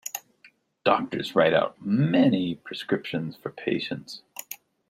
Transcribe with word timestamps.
Doctors 0.83 1.35
write 1.35 1.53
out 1.53 1.79
many 1.85 2.55
prescriptions 2.55 3.35
for 3.35 3.51
patients 3.51 4.23